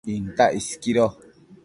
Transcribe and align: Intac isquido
Intac 0.13 0.49
isquido 0.59 1.05